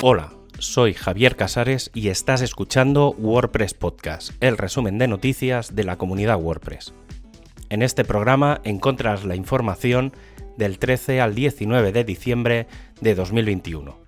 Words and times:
Hola, 0.00 0.30
soy 0.60 0.94
Javier 0.94 1.34
Casares 1.34 1.90
y 1.92 2.10
estás 2.10 2.40
escuchando 2.40 3.16
WordPress 3.18 3.74
Podcast, 3.74 4.30
el 4.40 4.56
resumen 4.56 4.96
de 4.96 5.08
noticias 5.08 5.74
de 5.74 5.82
la 5.82 5.98
comunidad 5.98 6.40
WordPress. 6.40 6.94
En 7.68 7.82
este 7.82 8.04
programa 8.04 8.60
encontrarás 8.62 9.24
la 9.24 9.34
información 9.34 10.12
del 10.56 10.78
13 10.78 11.20
al 11.20 11.34
19 11.34 11.90
de 11.90 12.04
diciembre 12.04 12.68
de 13.00 13.16
2021. 13.16 13.98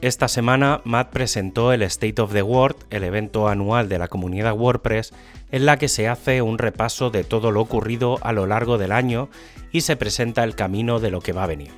Esta 0.00 0.28
semana 0.28 0.80
Matt 0.84 1.10
presentó 1.10 1.72
el 1.72 1.82
State 1.82 2.22
of 2.22 2.32
the 2.32 2.42
Word, 2.42 2.76
el 2.90 3.02
evento 3.02 3.48
anual 3.48 3.88
de 3.88 3.98
la 3.98 4.06
comunidad 4.06 4.56
WordPress, 4.56 5.12
en 5.50 5.66
la 5.66 5.76
que 5.76 5.88
se 5.88 6.06
hace 6.06 6.40
un 6.40 6.56
repaso 6.56 7.10
de 7.10 7.24
todo 7.24 7.50
lo 7.50 7.62
ocurrido 7.62 8.20
a 8.22 8.32
lo 8.32 8.46
largo 8.46 8.78
del 8.78 8.92
año 8.92 9.28
y 9.72 9.80
se 9.80 9.96
presenta 9.96 10.44
el 10.44 10.54
camino 10.54 11.00
de 11.00 11.10
lo 11.10 11.20
que 11.20 11.32
va 11.32 11.42
a 11.42 11.48
venir. 11.48 11.72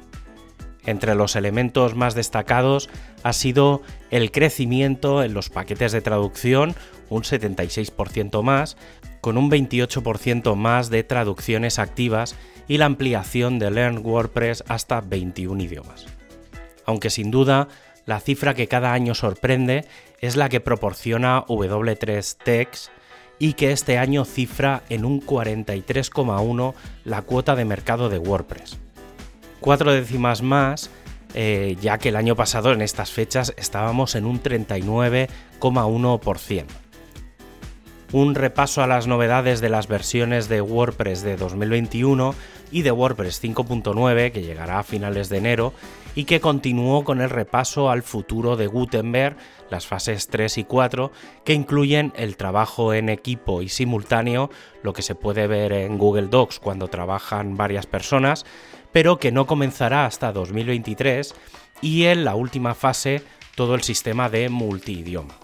Entre 0.84 1.14
los 1.14 1.36
elementos 1.36 1.95
más 1.95 2.14
destacados 2.14 2.90
ha 3.23 3.32
sido 3.32 3.82
el 4.10 4.32
crecimiento 4.32 5.23
en 5.23 5.34
los 5.34 5.48
paquetes 5.48 5.92
de 5.92 6.00
traducción, 6.00 6.74
un 7.09 7.23
76% 7.23 8.42
más, 8.42 8.77
con 9.20 9.38
un 9.38 9.50
28% 9.50 10.56
más 10.56 10.90
de 10.90 11.04
traducciones 11.04 11.78
activas 11.78 12.34
y 12.66 12.78
la 12.78 12.87
ampliación 12.87 13.59
de 13.59 13.70
Learn 13.70 14.04
WordPress 14.04 14.64
hasta 14.66 15.00
21 15.00 15.62
idiomas. 15.62 16.06
Aunque 16.84 17.10
sin 17.10 17.30
duda 17.30 17.68
la 18.04 18.18
cifra 18.18 18.54
que 18.54 18.66
cada 18.66 18.92
año 18.92 19.14
sorprende 19.14 19.87
es 20.20 20.37
la 20.37 20.48
que 20.48 20.60
proporciona 20.60 21.45
W3 21.46 22.37
Tex 22.42 22.90
y 23.38 23.54
que 23.54 23.73
este 23.73 23.98
año 23.98 24.24
cifra 24.24 24.82
en 24.88 25.04
un 25.04 25.20
43,1 25.20 26.74
la 27.04 27.23
cuota 27.23 27.54
de 27.54 27.64
mercado 27.64 28.09
de 28.09 28.18
WordPress. 28.18 28.81
Cuatro 29.62 29.93
décimas 29.93 30.43
más, 30.43 30.91
eh, 31.35 31.79
ya 31.80 31.96
que 31.99 32.10
el 32.10 32.16
año 32.16 32.37
pasado 32.37 32.73
en 32.73 32.82
estas 32.82 33.13
fechas 33.13 33.55
estábamos 33.57 34.15
en 34.16 34.27
un 34.27 34.43
39,1% 34.43 36.66
un 38.13 38.35
repaso 38.35 38.82
a 38.82 38.87
las 38.87 39.07
novedades 39.07 39.63
de 39.63 39.71
las 39.71 39.88
versiones 39.88 40.49
de 40.49 40.60
WordPress 40.60 41.23
de 41.23 41.37
2021 41.37 42.35
y 42.71 42.82
de 42.82 42.93
WordPress 42.93 43.43
5.9 43.43 44.32
que 44.32 44.43
llegará 44.43 44.79
a 44.79 44.82
finales 44.82 45.30
de 45.30 45.38
enero 45.38 45.73
y 46.15 46.24
que 46.24 46.41
continuó 46.41 47.04
con 47.04 47.23
el 47.23 47.30
repaso 47.30 47.88
al 47.88 48.02
futuro 48.02 48.57
de 48.57 48.66
Gutenberg, 48.66 49.37
las 49.71 49.87
fases 49.87 50.29
3 50.29 50.59
y 50.59 50.65
4, 50.65 51.10
que 51.43 51.54
incluyen 51.54 52.13
el 52.15 52.37
trabajo 52.37 52.93
en 52.93 53.09
equipo 53.09 53.63
y 53.63 53.71
simultáneo, 53.71 54.51
lo 54.82 54.93
que 54.93 55.01
se 55.01 55.15
puede 55.15 55.47
ver 55.47 55.73
en 55.73 55.97
Google 55.97 56.29
Docs 56.29 56.59
cuando 56.59 56.88
trabajan 56.88 57.57
varias 57.57 57.87
personas, 57.87 58.45
pero 58.93 59.18
que 59.18 59.32
no 59.32 59.46
comenzará 59.46 60.07
hasta 60.07 60.32
2023 60.32 61.35
y 61.80 62.04
en 62.04 62.24
la 62.24 62.35
última 62.35 62.74
fase 62.74 63.23
todo 63.54 63.74
el 63.74 63.82
sistema 63.82 64.28
de 64.28 64.48
multiidioma. 64.48 65.34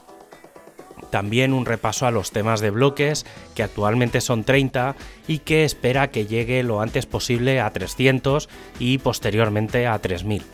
También 1.10 1.54
un 1.54 1.64
repaso 1.64 2.06
a 2.06 2.10
los 2.10 2.32
temas 2.32 2.60
de 2.60 2.70
bloques, 2.70 3.24
que 3.54 3.62
actualmente 3.62 4.20
son 4.20 4.44
30 4.44 4.94
y 5.26 5.38
que 5.38 5.64
espera 5.64 6.10
que 6.10 6.26
llegue 6.26 6.62
lo 6.62 6.80
antes 6.80 7.06
posible 7.06 7.60
a 7.60 7.70
300 7.70 8.48
y 8.78 8.98
posteriormente 8.98 9.86
a 9.86 9.98
3000. 9.98 10.44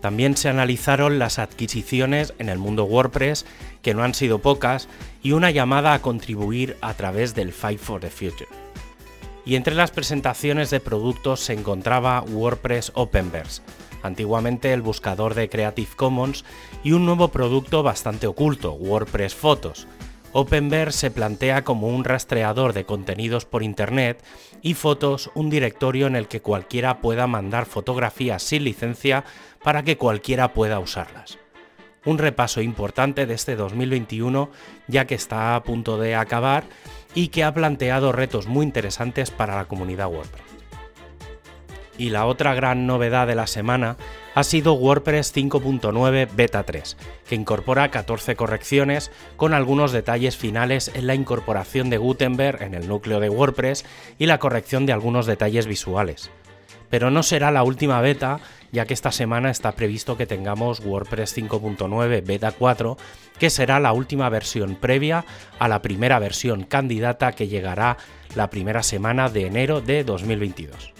También 0.00 0.36
se 0.36 0.48
analizaron 0.48 1.18
las 1.18 1.38
adquisiciones 1.38 2.34
en 2.38 2.48
el 2.48 2.58
mundo 2.58 2.84
WordPress, 2.84 3.44
que 3.82 3.94
no 3.94 4.02
han 4.02 4.14
sido 4.14 4.38
pocas, 4.38 4.88
y 5.22 5.32
una 5.32 5.50
llamada 5.50 5.92
a 5.92 6.00
contribuir 6.00 6.76
a 6.80 6.94
través 6.94 7.34
del 7.34 7.52
Fight 7.52 7.78
for 7.78 8.00
the 8.00 8.10
Future. 8.10 8.48
Y 9.50 9.56
entre 9.56 9.74
las 9.74 9.90
presentaciones 9.90 10.70
de 10.70 10.78
productos 10.78 11.40
se 11.40 11.54
encontraba 11.54 12.22
WordPress 12.22 12.92
Openverse, 12.94 13.62
antiguamente 14.00 14.72
el 14.72 14.80
buscador 14.80 15.34
de 15.34 15.48
Creative 15.48 15.90
Commons, 15.96 16.44
y 16.84 16.92
un 16.92 17.04
nuevo 17.04 17.32
producto 17.32 17.82
bastante 17.82 18.28
oculto, 18.28 18.74
WordPress 18.74 19.34
Photos. 19.34 19.88
Openverse 20.30 21.00
se 21.00 21.10
plantea 21.10 21.64
como 21.64 21.88
un 21.88 22.04
rastreador 22.04 22.74
de 22.74 22.84
contenidos 22.84 23.44
por 23.44 23.64
Internet 23.64 24.22
y 24.62 24.74
Fotos 24.74 25.32
un 25.34 25.50
directorio 25.50 26.06
en 26.06 26.14
el 26.14 26.28
que 26.28 26.40
cualquiera 26.40 27.00
pueda 27.00 27.26
mandar 27.26 27.66
fotografías 27.66 28.44
sin 28.44 28.62
licencia 28.62 29.24
para 29.64 29.82
que 29.82 29.96
cualquiera 29.96 30.54
pueda 30.54 30.78
usarlas. 30.78 31.40
Un 32.04 32.18
repaso 32.18 32.62
importante 32.62 33.26
de 33.26 33.34
este 33.34 33.56
2021 33.56 34.48
ya 34.86 35.06
que 35.06 35.16
está 35.16 35.56
a 35.56 35.64
punto 35.64 35.98
de 35.98 36.14
acabar 36.14 36.64
y 37.14 37.28
que 37.28 37.44
ha 37.44 37.54
planteado 37.54 38.12
retos 38.12 38.46
muy 38.46 38.64
interesantes 38.64 39.30
para 39.30 39.56
la 39.56 39.66
comunidad 39.66 40.08
WordPress. 40.08 40.44
Y 41.98 42.10
la 42.10 42.24
otra 42.24 42.54
gran 42.54 42.86
novedad 42.86 43.26
de 43.26 43.34
la 43.34 43.46
semana 43.46 43.96
ha 44.34 44.42
sido 44.42 44.72
WordPress 44.72 45.34
5.9 45.34 46.28
Beta 46.34 46.62
3, 46.62 46.96
que 47.28 47.34
incorpora 47.34 47.90
14 47.90 48.36
correcciones 48.36 49.10
con 49.36 49.52
algunos 49.52 49.92
detalles 49.92 50.36
finales 50.36 50.90
en 50.94 51.06
la 51.06 51.14
incorporación 51.14 51.90
de 51.90 51.98
Gutenberg 51.98 52.62
en 52.62 52.74
el 52.74 52.88
núcleo 52.88 53.20
de 53.20 53.28
WordPress 53.28 53.84
y 54.18 54.26
la 54.26 54.38
corrección 54.38 54.86
de 54.86 54.94
algunos 54.94 55.26
detalles 55.26 55.66
visuales. 55.66 56.30
Pero 56.90 57.10
no 57.10 57.22
será 57.22 57.50
la 57.50 57.62
última 57.62 58.00
beta, 58.00 58.40
ya 58.72 58.84
que 58.84 58.94
esta 58.94 59.12
semana 59.12 59.50
está 59.50 59.72
previsto 59.72 60.16
que 60.16 60.26
tengamos 60.26 60.80
WordPress 60.80 61.36
5.9 61.38 62.24
Beta 62.26 62.52
4, 62.52 62.98
que 63.38 63.48
será 63.48 63.80
la 63.80 63.92
última 63.92 64.28
versión 64.28 64.74
previa 64.74 65.24
a 65.58 65.68
la 65.68 65.80
primera 65.80 66.18
versión 66.18 66.64
candidata 66.64 67.32
que 67.32 67.48
llegará 67.48 67.96
la 68.34 68.50
primera 68.50 68.82
semana 68.82 69.28
de 69.28 69.46
enero 69.46 69.80
de 69.80 70.04
2022 70.04 70.92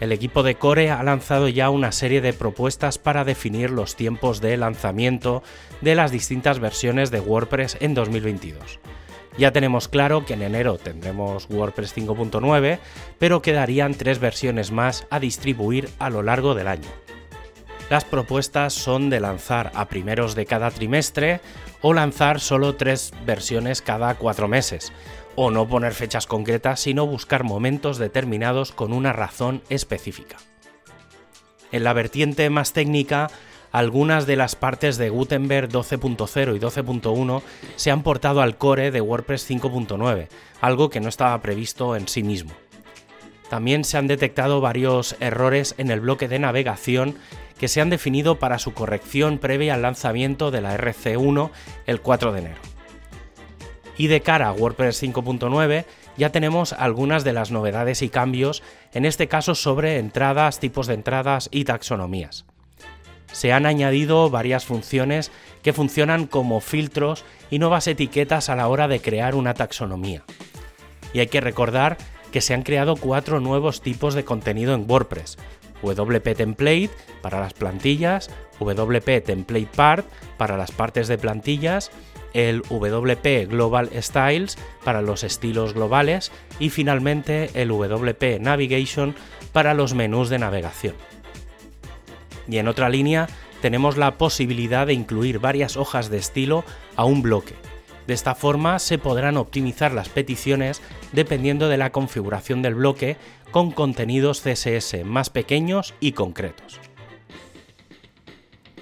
el 0.00 0.12
equipo 0.12 0.42
de 0.42 0.56
Core 0.56 0.90
ha 0.90 1.02
lanzado 1.02 1.48
ya 1.48 1.70
una 1.70 1.92
serie 1.92 2.20
de 2.20 2.32
propuestas 2.32 2.98
para 2.98 3.24
definir 3.24 3.70
los 3.70 3.96
tiempos 3.96 4.40
de 4.40 4.56
lanzamiento 4.56 5.42
de 5.80 5.94
las 5.94 6.10
distintas 6.10 6.58
versiones 6.58 7.10
de 7.10 7.20
WordPress 7.20 7.78
en 7.80 7.94
2022. 7.94 8.80
Ya 9.36 9.52
tenemos 9.52 9.88
claro 9.88 10.24
que 10.24 10.34
en 10.34 10.42
enero 10.42 10.78
tendremos 10.78 11.48
WordPress 11.50 11.96
5.9, 11.96 12.78
pero 13.18 13.42
quedarían 13.42 13.94
tres 13.94 14.20
versiones 14.20 14.70
más 14.70 15.06
a 15.10 15.18
distribuir 15.18 15.88
a 15.98 16.08
lo 16.08 16.22
largo 16.22 16.54
del 16.54 16.68
año. 16.68 16.88
Las 17.90 18.04
propuestas 18.04 18.72
son 18.72 19.10
de 19.10 19.20
lanzar 19.20 19.72
a 19.74 19.88
primeros 19.88 20.34
de 20.34 20.46
cada 20.46 20.70
trimestre 20.70 21.40
o 21.82 21.92
lanzar 21.92 22.40
solo 22.40 22.76
tres 22.76 23.12
versiones 23.26 23.82
cada 23.82 24.14
cuatro 24.14 24.48
meses, 24.48 24.92
o 25.36 25.50
no 25.50 25.68
poner 25.68 25.92
fechas 25.92 26.26
concretas, 26.26 26.80
sino 26.80 27.06
buscar 27.06 27.44
momentos 27.44 27.98
determinados 27.98 28.72
con 28.72 28.92
una 28.92 29.12
razón 29.12 29.62
específica. 29.68 30.36
En 31.72 31.84
la 31.84 31.92
vertiente 31.92 32.48
más 32.50 32.72
técnica, 32.72 33.30
algunas 33.74 34.24
de 34.26 34.36
las 34.36 34.54
partes 34.54 34.98
de 34.98 35.10
Gutenberg 35.10 35.68
12.0 35.68 36.54
y 36.54 36.60
12.1 36.60 37.42
se 37.74 37.90
han 37.90 38.04
portado 38.04 38.40
al 38.40 38.56
core 38.56 38.92
de 38.92 39.00
WordPress 39.00 39.50
5.9, 39.50 40.28
algo 40.60 40.90
que 40.90 41.00
no 41.00 41.08
estaba 41.08 41.42
previsto 41.42 41.96
en 41.96 42.06
sí 42.06 42.22
mismo. 42.22 42.52
También 43.50 43.82
se 43.82 43.98
han 43.98 44.06
detectado 44.06 44.60
varios 44.60 45.16
errores 45.18 45.74
en 45.76 45.90
el 45.90 45.98
bloque 45.98 46.28
de 46.28 46.38
navegación 46.38 47.16
que 47.58 47.66
se 47.66 47.80
han 47.80 47.90
definido 47.90 48.38
para 48.38 48.60
su 48.60 48.74
corrección 48.74 49.38
previa 49.38 49.74
al 49.74 49.82
lanzamiento 49.82 50.52
de 50.52 50.60
la 50.60 50.78
RC1 50.78 51.50
el 51.86 52.00
4 52.00 52.32
de 52.32 52.38
enero. 52.38 52.60
Y 53.98 54.06
de 54.06 54.20
cara 54.20 54.50
a 54.50 54.52
WordPress 54.52 55.02
5.9 55.02 55.84
ya 56.16 56.30
tenemos 56.30 56.74
algunas 56.74 57.24
de 57.24 57.32
las 57.32 57.50
novedades 57.50 58.02
y 58.02 58.08
cambios, 58.08 58.62
en 58.92 59.04
este 59.04 59.26
caso 59.26 59.56
sobre 59.56 59.98
entradas, 59.98 60.60
tipos 60.60 60.86
de 60.86 60.94
entradas 60.94 61.48
y 61.50 61.64
taxonomías. 61.64 62.46
Se 63.34 63.52
han 63.52 63.66
añadido 63.66 64.30
varias 64.30 64.64
funciones 64.64 65.32
que 65.62 65.72
funcionan 65.72 66.28
como 66.28 66.60
filtros 66.60 67.24
y 67.50 67.58
nuevas 67.58 67.88
etiquetas 67.88 68.48
a 68.48 68.54
la 68.54 68.68
hora 68.68 68.86
de 68.86 69.00
crear 69.00 69.34
una 69.34 69.54
taxonomía. 69.54 70.22
Y 71.12 71.18
hay 71.18 71.26
que 71.26 71.40
recordar 71.40 71.98
que 72.30 72.40
se 72.40 72.54
han 72.54 72.62
creado 72.62 72.94
cuatro 72.94 73.40
nuevos 73.40 73.82
tipos 73.82 74.14
de 74.14 74.24
contenido 74.24 74.72
en 74.74 74.88
WordPress. 74.88 75.36
WP 75.82 76.34
Template 76.36 76.90
para 77.20 77.40
las 77.40 77.52
plantillas, 77.52 78.30
WP 78.60 79.22
Template 79.22 79.68
Part 79.74 80.06
para 80.38 80.56
las 80.56 80.70
partes 80.70 81.08
de 81.08 81.18
plantillas 81.18 81.90
el 82.34 82.62
WP 82.62 83.48
Global 83.48 83.90
Styles 84.00 84.58
para 84.84 85.00
los 85.00 85.24
estilos 85.24 85.72
globales 85.72 86.32
y 86.58 86.68
finalmente 86.68 87.50
el 87.54 87.68
WP 87.68 88.40
Navigation 88.40 89.14
para 89.52 89.72
los 89.72 89.94
menús 89.94 90.28
de 90.28 90.40
navegación. 90.40 90.94
Y 92.48 92.58
en 92.58 92.68
otra 92.68 92.88
línea 92.88 93.28
tenemos 93.60 93.96
la 93.96 94.18
posibilidad 94.18 94.86
de 94.86 94.94
incluir 94.94 95.38
varias 95.38 95.76
hojas 95.76 96.10
de 96.10 96.18
estilo 96.18 96.64
a 96.96 97.04
un 97.04 97.22
bloque. 97.22 97.54
De 98.06 98.12
esta 98.12 98.34
forma 98.34 98.78
se 98.78 98.98
podrán 98.98 99.36
optimizar 99.36 99.92
las 99.92 100.08
peticiones 100.10 100.82
dependiendo 101.12 101.68
de 101.68 101.78
la 101.78 101.90
configuración 101.90 102.60
del 102.60 102.74
bloque 102.74 103.16
con 103.50 103.70
contenidos 103.70 104.42
CSS 104.42 105.04
más 105.04 105.30
pequeños 105.30 105.94
y 106.00 106.12
concretos. 106.12 106.80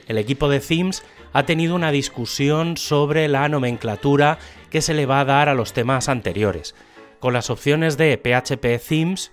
El 0.08 0.18
equipo 0.18 0.48
de 0.48 0.60
themes 0.60 1.04
ha 1.32 1.44
tenido 1.44 1.74
una 1.74 1.92
discusión 1.92 2.76
sobre 2.76 3.28
la 3.28 3.48
nomenclatura 3.48 4.38
que 4.70 4.82
se 4.82 4.94
le 4.94 5.06
va 5.06 5.20
a 5.20 5.24
dar 5.24 5.48
a 5.48 5.54
los 5.54 5.72
temas 5.72 6.08
anteriores. 6.08 6.74
Con 7.20 7.32
las 7.32 7.50
opciones 7.50 7.96
de 7.96 8.18
PHP 8.18 8.84
Themes, 8.86 9.32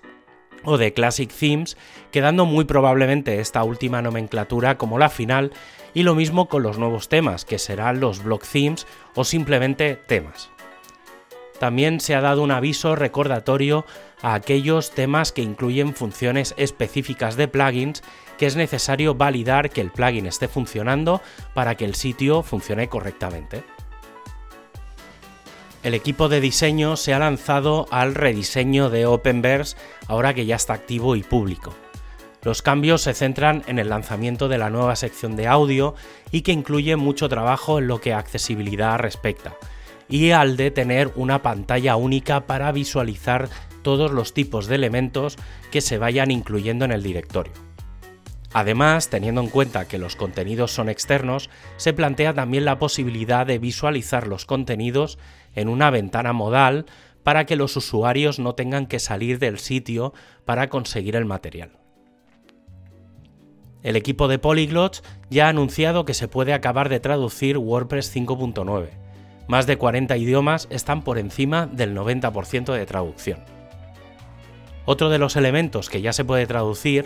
o 0.63 0.77
de 0.77 0.93
Classic 0.93 1.31
Themes, 1.31 1.77
quedando 2.11 2.45
muy 2.45 2.65
probablemente 2.65 3.39
esta 3.39 3.63
última 3.63 4.01
nomenclatura 4.01 4.77
como 4.77 4.99
la 4.99 5.09
final, 5.09 5.51
y 5.93 6.03
lo 6.03 6.15
mismo 6.15 6.47
con 6.47 6.63
los 6.63 6.77
nuevos 6.77 7.09
temas, 7.09 7.45
que 7.45 7.59
serán 7.59 7.99
los 7.99 8.23
Block 8.23 8.45
Themes 8.45 8.85
o 9.15 9.23
simplemente 9.23 9.95
temas. 9.95 10.51
También 11.59 11.99
se 11.99 12.15
ha 12.15 12.21
dado 12.21 12.41
un 12.41 12.51
aviso 12.51 12.95
recordatorio 12.95 13.85
a 14.21 14.33
aquellos 14.33 14.91
temas 14.91 15.31
que 15.31 15.41
incluyen 15.41 15.93
funciones 15.93 16.53
específicas 16.57 17.35
de 17.35 17.47
plugins 17.47 18.01
que 18.37 18.45
es 18.45 18.55
necesario 18.55 19.15
validar 19.15 19.69
que 19.69 19.81
el 19.81 19.91
plugin 19.91 20.25
esté 20.25 20.47
funcionando 20.47 21.21
para 21.53 21.75
que 21.75 21.83
el 21.83 21.95
sitio 21.95 22.41
funcione 22.41 22.87
correctamente. 22.87 23.65
El 25.81 25.93
equipo 25.93 26.27
de 26.27 26.41
diseño 26.41 26.97
se 26.97 27.13
ha 27.13 27.19
lanzado 27.19 27.85
al 27.89 28.13
rediseño 28.13 28.89
de 28.89 29.05
Openverse 29.05 29.77
ahora 30.07 30.33
que 30.33 30.45
ya 30.45 30.57
está 30.57 30.73
activo 30.73 31.15
y 31.15 31.23
público. 31.23 31.73
Los 32.43 32.61
cambios 32.61 33.01
se 33.01 33.13
centran 33.13 33.63
en 33.65 33.79
el 33.79 33.87
lanzamiento 33.87 34.49
de 34.49 34.57
la 34.57 34.69
nueva 34.69 34.97
sección 34.97 35.37
de 35.37 35.47
audio 35.47 35.95
y 36.31 36.41
que 36.41 36.51
incluye 36.51 36.97
mucho 36.97 37.29
trabajo 37.29 37.79
en 37.79 37.87
lo 37.87 38.01
que 38.01 38.13
accesibilidad 38.13 38.99
respecta, 38.99 39.55
y 40.09 40.31
al 40.31 40.57
de 40.57 40.69
tener 40.71 41.13
una 41.15 41.41
pantalla 41.41 41.95
única 41.95 42.45
para 42.45 42.73
visualizar 42.73 43.47
todos 43.81 44.11
los 44.11 44.33
tipos 44.33 44.67
de 44.67 44.75
elementos 44.75 45.37
que 45.71 45.79
se 45.79 45.97
vayan 45.97 46.29
incluyendo 46.29 46.83
en 46.83 46.91
el 46.91 47.03
directorio. 47.03 47.68
Además, 48.51 49.09
teniendo 49.09 49.41
en 49.41 49.49
cuenta 49.49 49.87
que 49.87 49.99
los 49.99 50.15
contenidos 50.15 50.71
son 50.71 50.89
externos, 50.89 51.49
se 51.77 51.93
plantea 51.93 52.33
también 52.33 52.65
la 52.65 52.79
posibilidad 52.79 53.45
de 53.45 53.59
visualizar 53.59 54.27
los 54.27 54.45
contenidos 54.45 55.19
en 55.55 55.69
una 55.69 55.91
ventana 55.91 56.33
modal 56.33 56.85
para 57.23 57.45
que 57.45 57.55
los 57.55 57.75
usuarios 57.77 58.39
no 58.39 58.55
tengan 58.55 58.87
que 58.87 58.99
salir 58.99 59.37
del 59.37 59.59
sitio 59.59 60.13
para 60.45 60.69
conseguir 60.69 61.15
el 61.15 61.25
material. 61.25 61.71
El 63.83 63.95
equipo 63.95 64.27
de 64.27 64.39
Polyglots 64.39 65.03
ya 65.29 65.45
ha 65.45 65.49
anunciado 65.49 66.03
que 66.03 66.13
se 66.13 66.27
puede 66.27 66.53
acabar 66.53 66.89
de 66.89 66.99
traducir 66.99 67.57
WordPress 67.57 68.13
5.9. 68.13 68.89
Más 69.47 69.67
de 69.67 69.77
40 69.77 70.17
idiomas 70.17 70.67
están 70.69 71.03
por 71.03 71.17
encima 71.17 71.65
del 71.67 71.95
90% 71.95 72.73
de 72.73 72.85
traducción. 72.85 73.39
Otro 74.85 75.09
de 75.09 75.19
los 75.19 75.35
elementos 75.35 75.89
que 75.89 76.01
ya 76.01 76.13
se 76.13 76.25
puede 76.25 76.47
traducir 76.47 77.05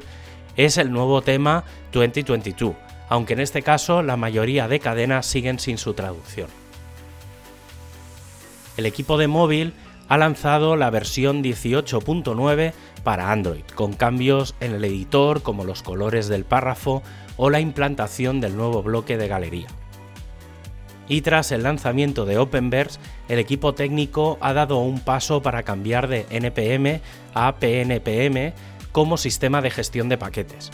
es 0.58 0.78
el 0.78 0.92
nuevo 0.92 1.22
tema 1.22 1.64
2022, 1.92 2.76
aunque 3.10 3.34
en 3.34 3.40
este 3.40 3.62
caso 3.62 4.02
la 4.04 4.18
mayoría 4.18 4.68
de 4.68 4.80
cadenas 4.80 5.26
siguen 5.26 5.60
sin 5.60 5.78
su 5.78 5.94
traducción. 5.94 6.48
El 8.78 8.86
equipo 8.86 9.18
de 9.18 9.28
móvil 9.28 9.74
ha 10.10 10.18
lanzado 10.18 10.76
la 10.76 10.90
versión 10.90 11.44
18.9 11.44 12.74
para 13.04 13.32
Android, 13.32 13.64
con 13.76 13.94
cambios 13.94 14.56
en 14.60 14.74
el 14.74 14.86
editor 14.86 15.42
como 15.42 15.64
los 15.64 15.84
colores 15.84 16.28
del 16.28 16.46
párrafo 16.46 17.04
o 17.38 17.50
la 17.50 17.60
implantación 17.60 18.42
del 18.42 18.56
nuevo 18.56 18.84
bloque 18.84 19.18
de 19.18 19.28
galería. 19.28 19.68
Y 21.08 21.22
tras 21.22 21.52
el 21.52 21.64
lanzamiento 21.64 22.26
de 22.26 22.38
Openverse, 22.38 23.00
el 23.28 23.40
equipo 23.40 23.74
técnico 23.74 24.38
ha 24.40 24.54
dado 24.54 24.78
un 24.80 25.00
paso 25.00 25.42
para 25.42 25.64
cambiar 25.64 26.08
de 26.08 26.26
NPM 26.30 27.02
a 27.34 27.56
PNPM 27.56 28.54
como 28.94 29.18
sistema 29.18 29.62
de 29.62 29.72
gestión 29.72 30.08
de 30.08 30.18
paquetes. 30.18 30.72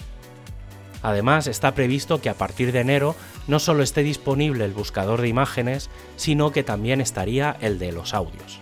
Además, 1.02 1.48
está 1.48 1.74
previsto 1.74 2.22
que 2.22 2.30
a 2.30 2.36
partir 2.36 2.72
de 2.72 2.82
enero 2.82 3.16
no 3.48 3.58
solo 3.60 3.82
esté 3.82 4.04
disponible 4.04 4.66
el 4.66 4.74
buscador 4.74 5.22
de 5.22 5.30
imágenes, 5.30 5.90
sino 6.18 6.52
que 6.52 6.64
también 6.64 7.02
estaría 7.02 7.58
el 7.62 7.80
de 7.80 7.92
los 7.92 8.14
audios. 8.14 8.60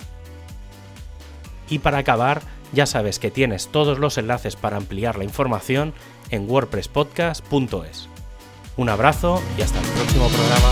Y 1.70 1.80
para 1.80 1.98
acabar, 1.98 2.42
ya 2.72 2.86
sabes 2.86 3.20
que 3.20 3.32
tienes 3.32 3.68
todos 3.68 4.00
los 4.00 4.18
enlaces 4.18 4.56
para 4.56 4.78
ampliar 4.78 5.18
la 5.18 5.24
información 5.24 5.94
en 6.30 6.50
wordpresspodcast.es. 6.50 8.08
Un 8.78 8.90
abrazo 8.90 9.42
y 9.58 9.64
hasta 9.64 9.80
el 9.80 9.88
próximo 9.88 10.28
programa. 10.28 10.72